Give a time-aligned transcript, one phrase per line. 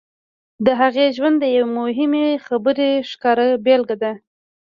[0.65, 4.13] د هغې ژوند د یوې مهمې خبرې ښکاره بېلګه ده